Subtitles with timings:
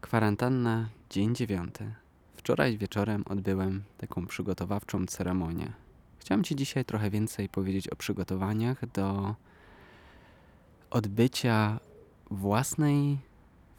[0.00, 1.94] Kwarantanna, dzień dziewiąty.
[2.34, 5.72] Wczoraj wieczorem odbyłem taką przygotowawczą ceremonię.
[6.18, 9.34] Chciałem Ci dzisiaj trochę więcej powiedzieć o przygotowaniach do
[10.90, 11.80] odbycia
[12.30, 13.18] własnej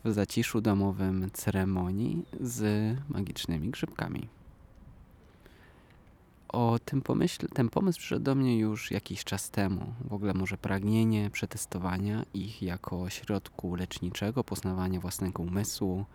[0.03, 2.63] w zaciszu domowym ceremonii z
[3.09, 4.42] magicznymi grzybkami.
[6.53, 9.93] O tym pomyśl, ten pomysł przyszedł do mnie już jakiś czas temu.
[10.05, 16.05] W ogóle może pragnienie przetestowania ich jako środku leczniczego, poznawania własnego umysłu.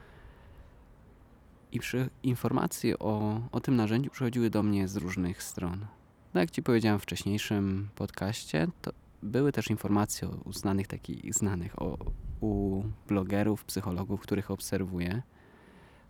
[1.73, 5.87] I przy, informacje o, o tym narzędziu przychodziły do mnie z różnych stron.
[6.35, 8.93] No jak Ci powiedziałem w wcześniejszym podcaście, to
[9.23, 11.99] były też informacje o uznanych takich znanych, o,
[12.41, 15.23] u blogerów, psychologów, których obserwuję.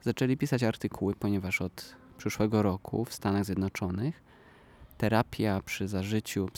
[0.03, 4.28] Zaczęli pisać artykuły, ponieważ od przyszłego roku w Stanach Zjednoczonych
[4.99, 6.49] terapia przy zażyciu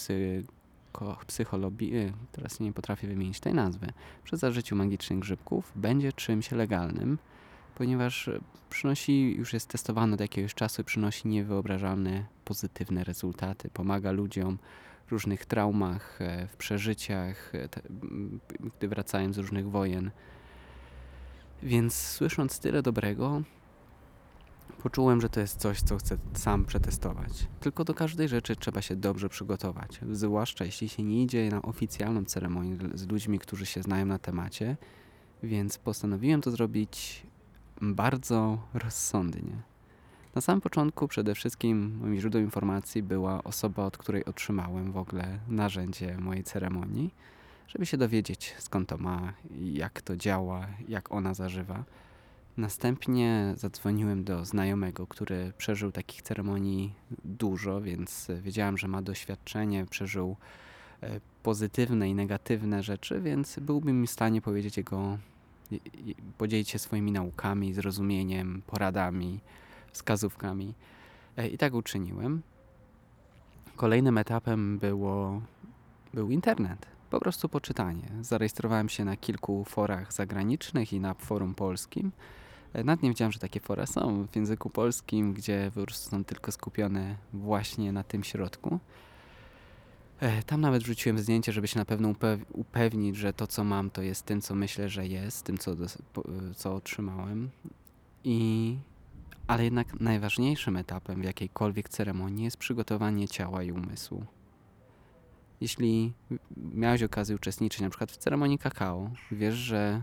[1.27, 3.86] psycho, y, teraz nie potrafię wymienić tej nazwy,
[4.24, 7.18] przy zażyciu magicznych grzybków będzie czymś legalnym,
[7.74, 8.30] ponieważ
[8.70, 13.70] przynosi, już jest testowany od jakiegoś czasu przynosi niewyobrażalne pozytywne rezultaty.
[13.74, 14.58] Pomaga ludziom
[15.06, 17.68] w różnych traumach, e, w przeżyciach, e,
[18.78, 20.11] gdy wracają z różnych wojen.
[21.62, 23.42] Więc słysząc tyle dobrego,
[24.82, 27.48] poczułem, że to jest coś, co chcę sam przetestować.
[27.60, 32.24] Tylko do każdej rzeczy trzeba się dobrze przygotować, zwłaszcza jeśli się nie idzie na oficjalną
[32.24, 34.77] ceremonię z ludźmi, którzy się znają na temacie.
[35.42, 37.27] Więc postanowiłem to zrobić
[37.80, 39.62] bardzo rozsądnie.
[40.34, 45.38] Na samym początku przede wszystkim moim źródłem informacji była osoba, od której otrzymałem w ogóle
[45.48, 47.14] narzędzie mojej ceremonii,
[47.68, 51.84] żeby się dowiedzieć skąd to ma, jak to działa, jak ona zażywa.
[52.56, 60.36] Następnie zadzwoniłem do znajomego, który przeżył takich ceremonii dużo, więc wiedziałem, że ma doświadczenie, przeżył
[61.02, 65.18] e, pozytywne i negatywne rzeczy, więc byłbym w stanie powiedzieć jego,
[66.39, 69.40] podzielić się swoimi naukami, zrozumieniem, poradami,
[69.92, 70.74] wskazówkami.
[71.36, 72.42] E, I tak uczyniłem.
[73.77, 75.42] Kolejnym etapem było,
[76.14, 76.86] był internet.
[77.10, 78.08] Po prostu poczytanie.
[78.20, 82.12] Zarejestrowałem się na kilku forach zagranicznych i na forum polskim.
[82.72, 86.24] E, nad nie wiedziałem, że takie fora są w języku polskim, gdzie po prostu są
[86.24, 88.78] tylko skupione właśnie na tym środku.
[90.20, 92.14] E, tam nawet wrzuciłem zdjęcie, żeby się na pewno
[92.52, 95.77] upewnić, że to, co mam, to jest tym, co myślę, że jest, tym, co,
[96.56, 97.50] co otrzymałem.
[98.24, 98.77] I
[99.46, 104.24] ale jednak najważniejszym etapem w jakiejkolwiek ceremonii jest przygotowanie ciała i umysłu.
[105.60, 106.12] Jeśli
[106.56, 110.02] miałeś okazję uczestniczyć na przykład w ceremonii kakao, wiesz, że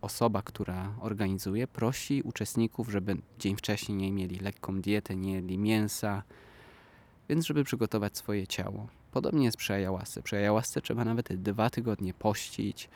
[0.00, 6.22] osoba, która organizuje, prosi uczestników, żeby dzień wcześniej nie mieli lekką dietę, nie jedli mięsa,
[7.28, 8.88] więc żeby przygotować swoje ciało.
[9.12, 10.22] Podobnie jest przy ayahuasce.
[10.22, 12.88] Przy ayahuasce trzeba nawet dwa tygodnie pościć,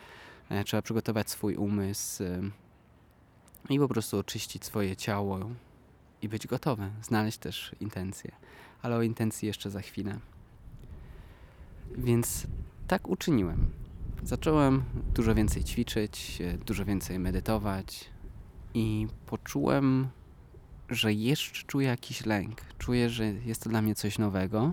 [0.48, 2.24] e, trzeba przygotować swój umysł,
[3.70, 5.40] i po prostu oczyścić swoje ciało
[6.22, 8.32] i być gotowy, znaleźć też intencje.
[8.82, 10.18] Ale o intencji jeszcze za chwilę.
[11.98, 12.46] Więc
[12.88, 13.66] tak uczyniłem.
[14.24, 14.82] Zacząłem
[15.14, 18.10] dużo więcej ćwiczyć, dużo więcej medytować
[18.74, 20.08] i poczułem,
[20.88, 22.60] że jeszcze czuję jakiś lęk.
[22.78, 24.72] Czuję, że jest to dla mnie coś nowego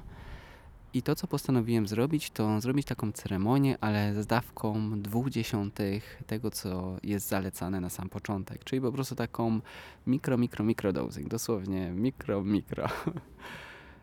[0.94, 6.52] i to, co postanowiłem zrobić, to zrobić taką ceremonię, ale z dawką dwóch dziesiątych tego,
[6.52, 8.64] co jest zalecane na sam początek.
[8.64, 9.60] Czyli po prostu taką
[10.08, 11.28] mikro, mikro, mikro dosing.
[11.28, 12.88] Dosłownie mikro, mikro.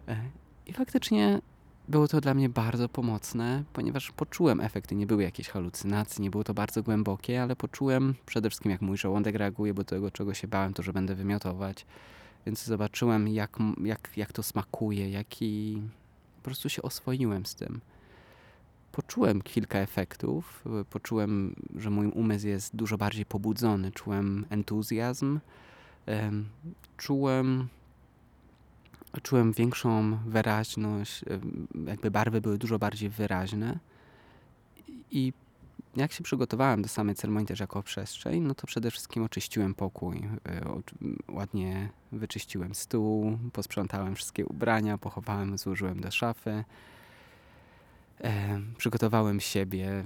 [0.09, 0.17] E,
[0.67, 1.41] I faktycznie
[1.89, 4.95] było to dla mnie bardzo pomocne, ponieważ poczułem efekty.
[4.95, 8.97] Nie były jakieś halucynacje, nie było to bardzo głębokie, ale poczułem przede wszystkim, jak mój
[8.97, 11.87] żołądek reaguje, bo tego, czego się bałem, to, że będę wymiotować.
[12.47, 15.83] Więc zobaczyłem, jak, jak, jak to smakuje, jaki
[16.47, 17.81] prostu się oswoiłem z tym.
[18.93, 20.65] Poczułem kilka efektów.
[20.91, 23.93] Poczułem, że mój umysł jest dużo bardziej pobudzony.
[23.93, 25.41] Czułem entuzjazm.
[26.97, 27.69] Czułem,
[29.21, 31.25] czułem większą wyraźność.
[31.87, 33.79] Jakby barwy były dużo bardziej wyraźne.
[35.11, 35.33] I
[35.97, 40.29] jak się przygotowałem do samej ceremonii też jako przestrzeń, no to przede wszystkim oczyściłem pokój.
[40.47, 40.83] E,
[41.29, 46.65] ładnie wyczyściłem stół, posprzątałem wszystkie ubrania, pochowałem, złożyłem do szafy.
[48.25, 50.05] E, przygotowałem siebie,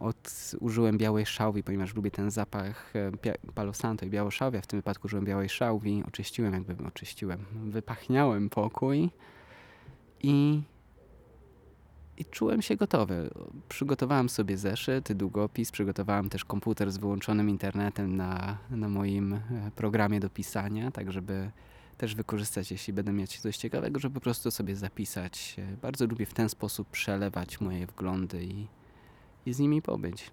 [0.00, 4.62] od, użyłem białej szałwi, ponieważ lubię ten zapach e, palo santo i białą szałwię.
[4.62, 9.10] W tym wypadku użyłem białej szałwi, oczyściłem, jakby oczyściłem, wypachniałem pokój
[10.22, 10.62] i
[12.18, 13.30] i czułem się gotowy.
[13.68, 19.40] Przygotowałem sobie zeszyt, długopis, przygotowałem też komputer z wyłączonym internetem na, na moim e,
[19.76, 21.50] programie do pisania, tak żeby
[21.98, 25.56] też wykorzystać, jeśli będę mieć coś ciekawego, żeby po prostu sobie zapisać.
[25.82, 28.66] Bardzo lubię w ten sposób przelewać moje wglądy i,
[29.46, 30.30] i z nimi pobyć.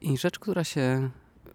[0.00, 1.10] I rzecz, która się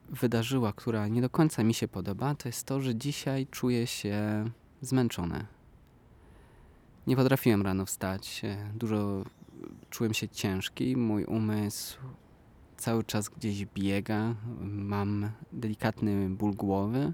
[0.10, 4.46] wydarzyła, która nie do końca mi się podoba, to jest to, że dzisiaj czuję się
[4.82, 5.46] zmęczony.
[7.08, 8.42] Nie potrafiłem rano wstać.
[8.76, 9.24] Dużo
[9.90, 10.98] czułem się ciężki.
[10.98, 11.98] Mój umysł
[12.84, 14.36] cały czas gdzieś biega.
[14.62, 17.14] Mam delikatny ból głowy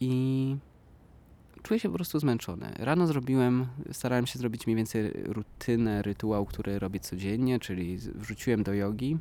[0.00, 0.56] i
[1.62, 2.72] czuję się po prostu zmęczony.
[2.78, 8.74] Rano zrobiłem, starałem się zrobić mniej więcej rutynę, rytuał, który robię codziennie, czyli wrzuciłem do
[8.74, 9.18] jogi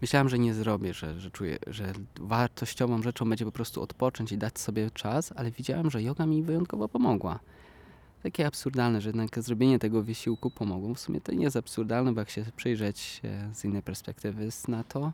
[0.00, 4.38] Myślałem, że nie zrobię, że, że czuję, że wartościową rzeczą będzie po prostu odpocząć i
[4.38, 7.38] dać sobie czas, ale widziałem, że yoga mi wyjątkowo pomogła.
[8.22, 10.94] Takie absurdalne, że jednak zrobienie tego wysiłku pomogło.
[10.94, 14.84] W sumie to nie jest absurdalne, bo jak się przyjrzeć e, z innej perspektywy na
[14.84, 15.12] to,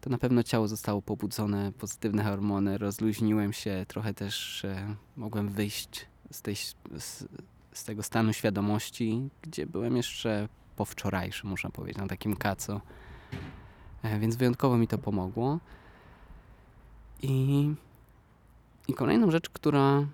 [0.00, 6.06] to na pewno ciało zostało pobudzone, pozytywne hormony, rozluźniłem się, trochę też e, mogłem wyjść
[6.30, 7.24] z, tej, z,
[7.72, 12.80] z tego stanu świadomości, gdzie byłem jeszcze po wczorajszym, można powiedzieć, na takim kaco
[14.06, 15.58] E, więc wyjątkowo mi to pomogło.
[17.22, 17.70] I,
[18.88, 20.06] i kolejną rzecz, która,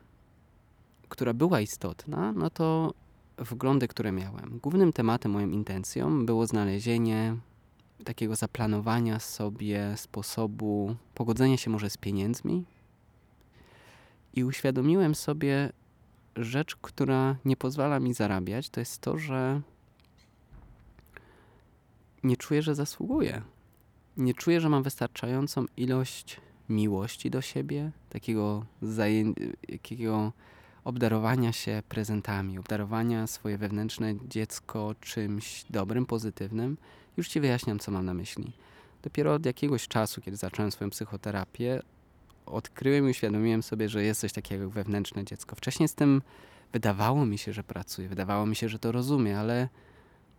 [1.12, 2.94] która była istotna, no to
[3.38, 4.58] wglądy, które miałem.
[4.62, 7.36] Głównym tematem, moją intencją było znalezienie
[8.04, 12.64] takiego zaplanowania sobie sposobu pogodzenia się może z pieniędzmi.
[14.34, 15.72] I uświadomiłem sobie
[16.36, 19.60] rzecz, która nie pozwala mi zarabiać, to jest to, że
[22.24, 23.42] nie czuję, że zasługuję
[24.16, 28.64] nie czuję, że mam wystarczającą ilość miłości do siebie, takiego,
[29.70, 30.32] takiego
[30.84, 36.76] obdarowania się prezentami, obdarowania swoje wewnętrzne dziecko czymś dobrym, pozytywnym.
[37.16, 38.52] Już Ci wyjaśniam, co mam na myśli.
[39.02, 41.82] Dopiero od jakiegoś czasu, kiedy zacząłem swoją psychoterapię,
[42.46, 45.56] odkryłem i uświadomiłem sobie, że jest coś takiego jak wewnętrzne dziecko.
[45.56, 46.22] Wcześniej z tym
[46.72, 49.68] wydawało mi się, że pracuję, wydawało mi się, że to rozumiem, ale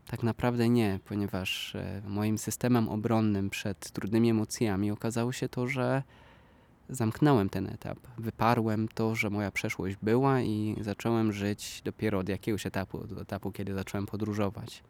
[0.07, 6.03] tak naprawdę nie, ponieważ e, moim systemem obronnym przed trudnymi emocjami okazało się to, że
[6.95, 7.97] zamknąłem ten etap.
[8.17, 13.51] Wyparłem to, że moja przeszłość była i zacząłem żyć dopiero od jakiegoś etapu, od etapu,
[13.51, 14.83] kiedy zacząłem podróżować.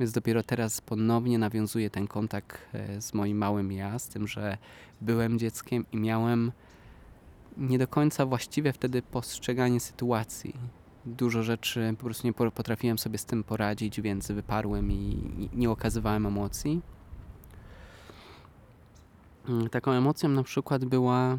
[0.00, 4.58] Więc dopiero teraz ponownie nawiązuję ten kontakt e, z moim małym ja, z tym, że
[5.00, 6.52] byłem dzieckiem i miałem
[7.56, 10.54] nie do końca właściwe wtedy postrzeganie sytuacji
[11.06, 15.18] dużo rzeczy po prostu nie potrafiłem sobie z tym poradzić, więc wyparłem i
[15.54, 16.80] nie okazywałem emocji.
[19.48, 21.38] Mm, taką emocją na przykład była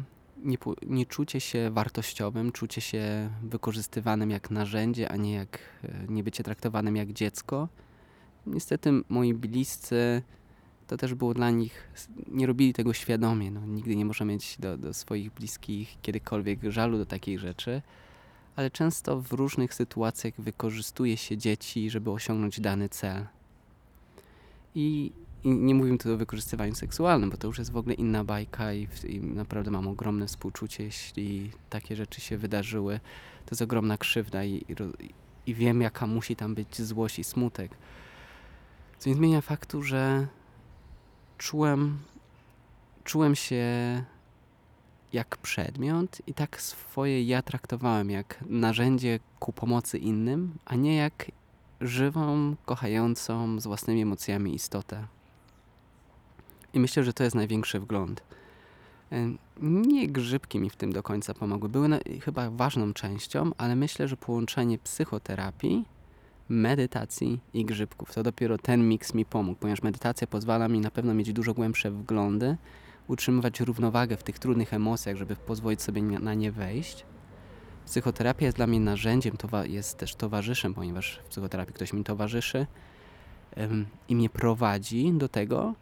[0.86, 6.44] nie, czucie się wartościowym, czucie się wykorzystywanym jak narzędzie, a nie jak e, nie bycie
[6.44, 7.68] traktowanym jak dziecko.
[8.46, 10.22] Niestety moi bliscy
[10.86, 11.88] to też było dla nich,
[12.28, 13.50] nie robili tego świadomie.
[13.50, 17.82] No, nigdy nie można mieć do, do swoich bliskich kiedykolwiek żalu do takich rzeczy
[18.58, 23.26] ale często w różnych sytuacjach wykorzystuje się dzieci, żeby osiągnąć dany cel.
[24.74, 25.12] I,
[25.44, 28.72] i nie mówimy tu o wykorzystywaniu seksualnym, bo to już jest w ogóle inna bajka
[28.72, 33.00] i, i naprawdę mam ogromne współczucie, jeśli takie rzeczy się wydarzyły.
[33.46, 34.74] To jest ogromna krzywda i, i,
[35.46, 37.72] i wiem, jaka musi tam być złość i smutek.
[38.98, 40.26] Co nie zmienia faktu, że
[41.38, 41.98] czułem,
[43.04, 43.64] czułem się
[45.12, 51.30] jak przedmiot i tak swoje ja traktowałem jak narzędzie ku pomocy innym, a nie jak
[51.80, 55.06] żywą, kochającą z własnymi emocjami istotę.
[56.74, 58.22] I myślę, że to jest największy wgląd.
[59.62, 61.68] Nie grzybki mi w tym do końca pomogły.
[61.68, 65.84] Były na, chyba ważną częścią, ale myślę, że połączenie psychoterapii,
[66.48, 71.14] medytacji i grzybków to dopiero ten miks mi pomógł, ponieważ medytacja pozwala mi na pewno
[71.14, 72.56] mieć dużo głębsze wglądy
[73.08, 77.04] utrzymywać równowagę w tych trudnych emocjach, żeby pozwolić sobie na nie wejść.
[77.86, 82.66] Psychoterapia jest dla mnie narzędziem, jest też towarzyszem, ponieważ w psychoterapii ktoś mi towarzyszy
[84.08, 85.74] i mnie prowadzi do tego,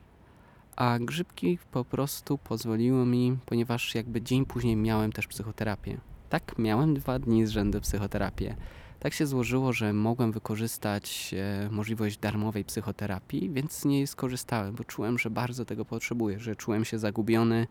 [0.77, 5.99] a grzybki po prostu pozwoliły mi, ponieważ jakby dzień później miałem też psychoterapię.
[6.29, 8.57] Tak, miałem dwa dni z rzędu psychoterapię
[9.01, 14.85] tak się złożyło, że mogłem wykorzystać e, możliwość darmowej psychoterapii, więc z niej skorzystałem, bo
[14.85, 17.67] czułem, że bardzo tego potrzebuję, że czułem się zagubiony.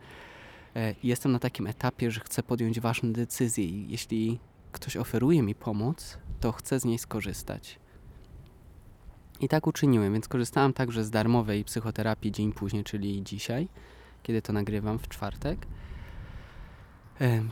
[0.75, 4.39] E, jestem na takim etapie, że chcę podjąć ważne decyzje i jeśli
[4.71, 7.79] ktoś oferuje mi pomoc, to chcę z niej skorzystać.
[9.39, 13.67] I tak uczyniłem, więc korzystałem także z darmowej psychoterapii dzień później, czyli dzisiaj,
[14.23, 15.67] kiedy to nagrywam w czwartek.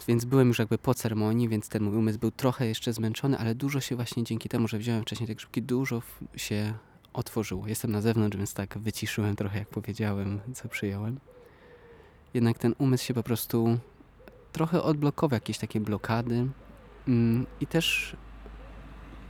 [0.08, 3.56] Więc byłem już jakby po ceremonii, więc ten mój umysł był trochę jeszcze zmęczony, ale
[3.56, 6.02] dużo się właśnie dzięki temu, że wziąłem wcześniej te grzybki, dużo
[6.36, 6.74] się
[7.14, 7.68] otworzyło.
[7.68, 11.20] Jestem na zewnątrz, więc tak wyciszyłem trochę, jak powiedziałem, co przyjąłem.
[12.34, 13.80] jednak ten umysł się po prostu
[14.52, 16.48] trochę odblokował, jakieś takie blokady.
[17.08, 18.16] Mm, I też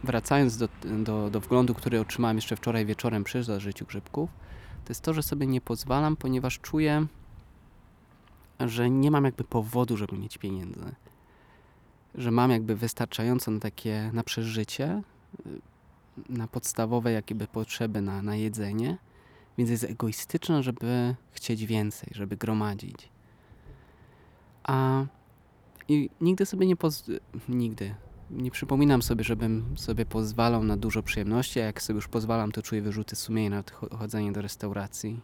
[0.03, 0.69] wracając do,
[1.03, 4.29] do, do wglądu, który otrzymałem jeszcze wczoraj wieczorem przy zażyciu grzybków,
[4.85, 7.07] to jest to, że sobie nie pozwalam, ponieważ czuję,
[8.59, 10.95] że nie mam jakby powodu, żeby mieć pieniędzy.
[12.15, 15.01] Że mam jakby wystarczająco na takie, na przeżycie,
[15.47, 15.61] y,
[16.29, 18.97] na podstawowe jakby potrzeby na, na jedzenie,
[19.57, 23.09] więc jest egoistyczne, żeby chcieć więcej, żeby gromadzić.
[24.63, 25.05] A
[25.87, 27.03] i nigdy sobie nie poz...
[27.49, 27.95] nigdy
[28.31, 32.61] nie przypominam sobie, żebym sobie pozwalał na dużo przyjemności, a jak sobie już pozwalam, to
[32.61, 35.19] czuję wyrzuty sumienia na chodzenie do restauracji,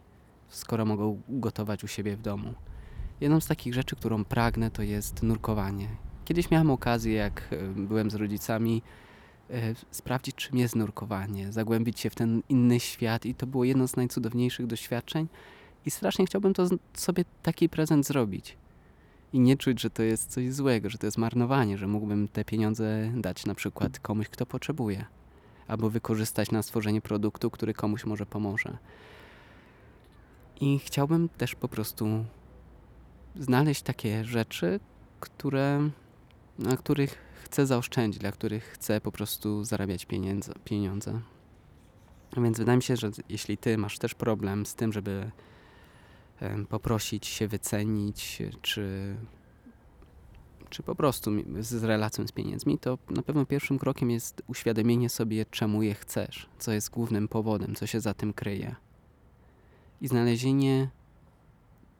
[0.48, 2.54] skoro mogę gotować u siebie w domu.
[3.20, 5.88] Jedną z takich rzeczy, którą pragnę, to jest nurkowanie.
[6.24, 8.82] Kiedyś miałem okazję, jak e, byłem z rodzicami,
[9.50, 13.88] e, sprawdzić, czym jest nurkowanie, zagłębić się w ten inny świat, i to było jedno
[13.88, 15.28] z najcudowniejszych doświadczeń.
[15.86, 18.56] I strasznie chciałbym to sobie taki prezent zrobić
[19.32, 22.44] i nie czuć, że to jest coś złego, że to jest marnowanie, że mógłbym te
[22.44, 25.04] pieniądze dać na przykład komuś, kto potrzebuje,
[25.68, 28.78] albo wykorzystać na stworzenie produktu, który komuś może pomoże.
[30.60, 32.24] I chciałbym też po prostu
[33.36, 34.80] znaleźć takie rzeczy,
[35.20, 35.90] które,
[36.58, 40.06] na których chcę zaoszczędzić, dla których chcę po prostu zarabiać
[40.64, 41.20] pieniądze.
[42.36, 45.30] Więc wydaje mi się, że jeśli ty masz też problem z tym, żeby
[46.68, 49.16] poprosić się wycenić, czy,
[50.70, 51.30] czy po prostu
[51.60, 56.48] z relacją z pieniędzmi, to na pewno pierwszym krokiem jest uświadomienie sobie, czemu je chcesz,
[56.58, 58.76] co jest głównym powodem, co się za tym kryje.
[60.00, 60.88] I znalezienie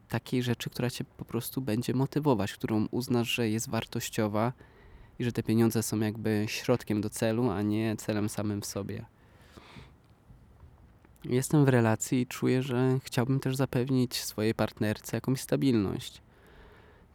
[0.09, 4.53] takiej rzeczy, która cię po prostu będzie motywować, którą uznasz, że jest wartościowa
[5.19, 9.05] i że te pieniądze są jakby środkiem do celu, a nie celem samym w sobie.
[11.25, 16.21] Jestem w relacji i czuję, że chciałbym też zapewnić swojej partnerce jakąś stabilność.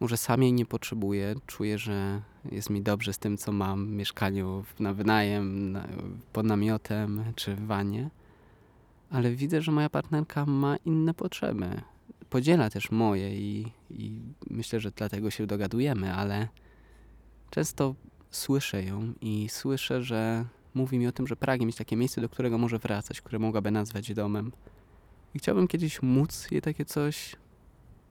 [0.00, 2.22] Może sam jej nie potrzebuję, czuję, że
[2.52, 5.88] jest mi dobrze z tym, co mam w mieszkaniu na wynajem, na,
[6.32, 8.10] pod namiotem czy w wanie,
[9.10, 11.82] ale widzę, że moja partnerka ma inne potrzeby.
[12.30, 14.20] Podziela też moje i, i
[14.50, 16.48] myślę, że dlatego się dogadujemy, ale
[17.50, 17.94] często
[18.30, 20.44] słyszę ją i słyszę, że
[20.76, 23.70] mówi mi o tym, że pragnie mieć takie miejsce, do którego może wracać, które mogłaby
[23.70, 24.52] nazwać domem.
[25.34, 27.36] I chciałbym kiedyś móc jej takie coś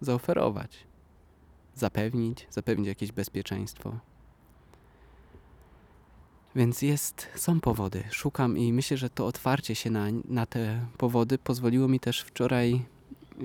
[0.02, 0.78] zaoferować,
[1.76, 4.00] zapewnić, zapewnić jakieś bezpieczeństwo.
[6.56, 8.04] Więc jest, są powody.
[8.12, 12.86] Szukam i myślę, że to otwarcie się na, na te powody pozwoliło mi też wczoraj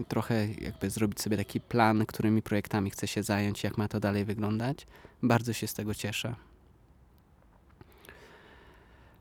[0.08, 4.24] trochę jakby zrobić sobie taki plan, którymi projektami chcę się zająć, jak ma to dalej
[4.24, 4.86] wyglądać.
[5.22, 6.34] Bardzo się z tego cieszę.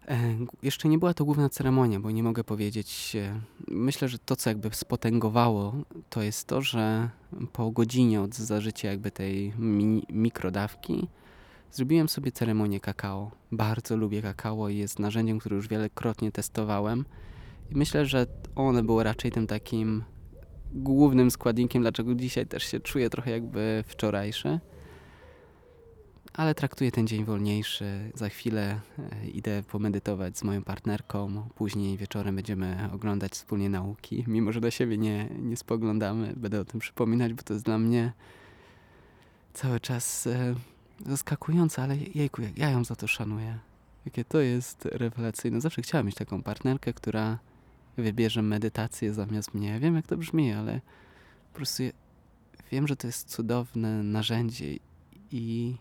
[0.10, 3.18] E, jeszcze nie była to główna ceremonia, bo nie mogę powiedzieć.
[3.68, 5.74] Myślę, że to, co jakby spotęgowało,
[6.10, 7.10] to jest to, że
[7.54, 11.08] po godzinie od zażycia jakby tej mi mikrodawki
[11.72, 13.32] zrobiłem sobie ceremonię kakao.
[13.52, 17.06] Bardzo lubię kakao i jest narzędziem, które już wielokrotnie testowałem.
[17.72, 20.04] I myślę, że one było raczej tym takim
[20.74, 24.60] głównym składnikiem, dlaczego dzisiaj też się czuję trochę jakby wczorajszy
[26.34, 28.12] ale traktuję ten dzień wolniejszy.
[28.16, 31.50] Za chwilę e, idę pomedytować z moją partnerką.
[31.56, 34.24] Później wieczorem będziemy oglądać wspólnie nauki.
[34.28, 37.80] Mimo, że do siebie nie, nie spoglądamy, będę o tym przypominać, bo to jest dla
[37.80, 38.14] mnie
[39.54, 40.56] cały czas e,
[41.06, 43.60] zaskakujące, ale jejku, ja ją za to szanuję.
[44.06, 45.62] Jakie to jest rewelacyjne.
[45.62, 47.40] Zawsze chciałam mieć taką partnerkę, która
[47.98, 49.80] wybierze medytację zamiast mnie.
[49.80, 50.82] Wiem, jak to brzmi, ale
[51.52, 51.84] po prostu
[52.72, 54.76] wiem, że to jest cudowne narzędzie
[55.32, 55.76] i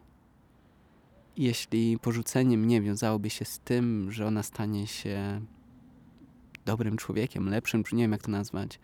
[1.38, 5.40] jeśli porzucenie mnie wiązałoby się z tym, że ona stanie się
[6.66, 8.80] dobrym człowiekiem, lepszym, czy nie wiem jak to nazwać,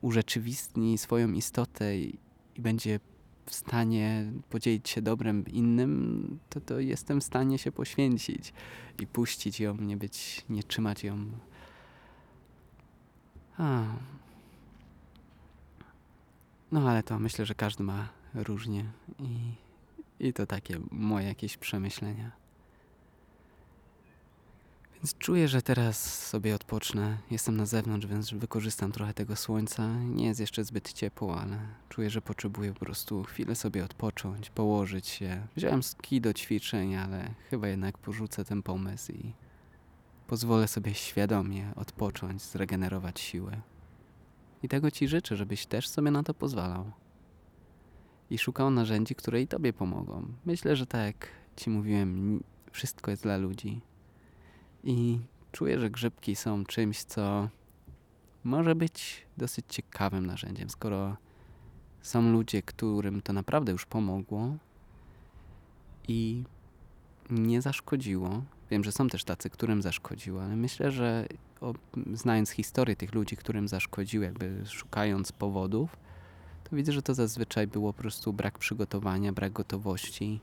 [0.00, 2.18] urzeczywistni swoją istotę i,
[2.56, 3.00] i będzie
[3.46, 8.52] w stanie podzielić się dobrem innym, to, to jestem w stanie się poświęcić
[9.00, 11.26] i puścić ją, nie być, nie trzymać ją.
[13.58, 13.84] A.
[16.72, 18.84] No ale to myślę, że każdy ma różnie
[19.18, 19.67] i
[20.20, 22.30] i to takie moje jakieś przemyślenia.
[24.94, 27.18] Więc czuję, że teraz sobie odpocznę.
[27.30, 29.98] Jestem na zewnątrz, więc wykorzystam trochę tego słońca.
[29.98, 31.58] Nie jest jeszcze zbyt ciepło, ale
[31.88, 35.46] czuję, że potrzebuję po prostu chwilę sobie odpocząć, położyć się.
[35.56, 39.32] Wziąłem ski do ćwiczeń, ale chyba jednak porzucę ten pomysł i
[40.26, 43.60] pozwolę sobie świadomie odpocząć, zregenerować siłę.
[44.62, 46.92] I tego Ci życzę, żebyś też sobie na to pozwalał
[48.30, 50.28] i szukał narzędzi, które i tobie pomogą.
[50.46, 52.42] Myślę, że tak jak ci mówiłem,
[52.72, 53.80] wszystko jest dla ludzi.
[54.84, 55.18] I
[55.52, 57.48] czuję, że grzybki są czymś, co
[58.44, 61.16] może być dosyć ciekawym narzędziem, skoro
[62.02, 64.56] Są ludzie, którym to naprawdę już pomogło
[66.08, 66.44] i
[67.30, 68.42] nie zaszkodziło.
[68.70, 71.26] Wiem, że są też tacy, którym zaszkodziło, ale myślę, że
[71.60, 71.74] o,
[72.12, 75.96] znając historię tych ludzi, którym zaszkodziło, jakby szukając powodów,
[76.64, 80.40] to widzę, że to zazwyczaj było po prostu brak przygotowania, brak gotowości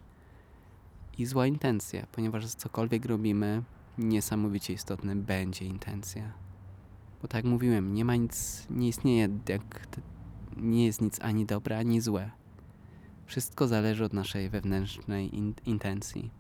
[1.18, 3.64] i zła intencja, ponieważ cokolwiek robimy,
[3.98, 6.34] niesamowicie istotne będzie intencja.
[7.22, 9.88] Bo tak jak mówiłem, nie ma nic, nie istnieje, jak,
[10.58, 12.32] nie jest nic ani dobre, ani złe.
[13.26, 16.32] Wszystko zależy od naszej wewnętrznej in, intencji.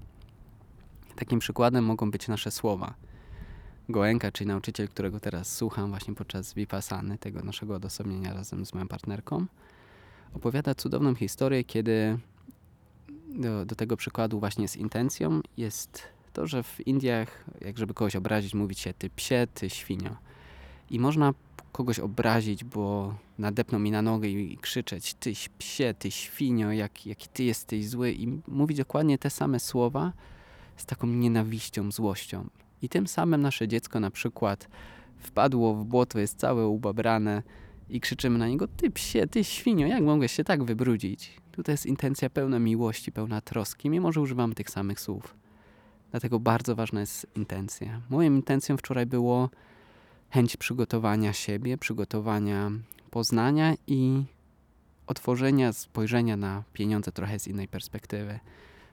[1.15, 2.93] Takim przykładem mogą być nasze słowa.
[3.89, 8.87] Goenka, czyli nauczyciel, którego teraz słucham właśnie podczas Vipassany, tego naszego odosobnienia razem z moją
[8.87, 9.45] partnerką,
[10.33, 12.17] opowiada cudowną historię, kiedy
[13.27, 18.15] do, do tego przykładu właśnie z intencją jest to, że w Indiach, jak żeby kogoś
[18.15, 20.15] obrazić, mówić się ty psie, ty świnio.
[20.89, 21.33] I można
[21.71, 27.27] kogoś obrazić, bo nadepną mi na nogę i krzyczeć tyś psie, ty świnio, jak, jaki
[27.27, 30.13] ty jesteś zły i mówić dokładnie te same słowa
[30.77, 32.47] z taką nienawiścią, złością.
[32.81, 34.67] I tym samym nasze dziecko na przykład
[35.17, 37.43] wpadło w błoto, jest całe ubabrane
[37.89, 41.41] i krzyczymy na niego ty psie, ty świnio, jak mogłeś się tak wybrudzić?
[41.51, 45.35] Tutaj jest intencja pełna miłości, pełna troski, mimo że używamy tych samych słów.
[46.11, 48.01] Dlatego bardzo ważna jest intencja.
[48.09, 49.49] Moją intencją wczoraj było
[50.29, 52.71] chęć przygotowania siebie, przygotowania
[53.11, 54.23] poznania i
[55.07, 58.39] otworzenia spojrzenia na pieniądze trochę z innej perspektywy.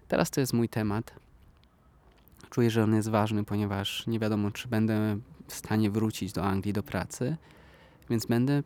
[0.09, 1.15] Teraz to jest mój temat.
[2.53, 5.19] Czuję, że on jest ważny, ponieważ nie wiadomo, czy będę
[5.49, 7.37] w stanie wrócić do Anglii do pracy,
[8.11, 8.63] więc będę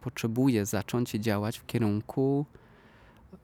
[0.00, 2.46] potrzebuję zacząć działać w kierunku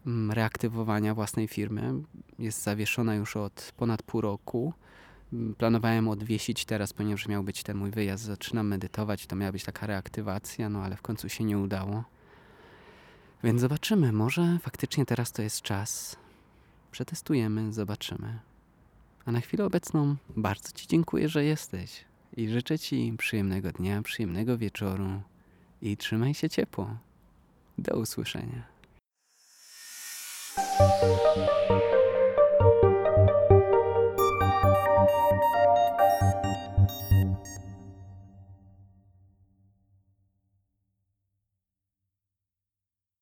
[0.06, 1.94] mm, reaktywowania własnej firmy.
[2.38, 4.72] Jest zawieszona już od ponad pół roku.
[5.58, 8.24] Planowałem odwiesić teraz, ponieważ miał być ten mój wyjazd.
[8.24, 12.04] Zaczynam medytować, to miała być taka reaktywacja, no ale w końcu się nie udało.
[13.44, 16.16] Więc zobaczymy, może faktycznie teraz to jest czas.
[16.90, 18.53] Przetestujemy, zobaczymy.
[19.26, 22.04] A na chwilę obecną bardzo Ci dziękuję, że jesteś
[22.36, 25.22] i życzę Ci przyjemnego dnia, przyjemnego wieczoru
[25.82, 26.96] i trzymaj się ciepło.
[27.78, 28.73] Do usłyszenia.